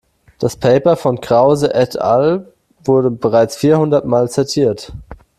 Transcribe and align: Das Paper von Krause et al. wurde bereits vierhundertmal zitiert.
Das 0.39 0.55
Paper 0.57 0.95
von 0.97 1.21
Krause 1.21 1.75
et 1.75 2.01
al. 2.01 2.51
wurde 2.83 3.11
bereits 3.11 3.55
vierhundertmal 3.55 4.27
zitiert. 4.31 4.91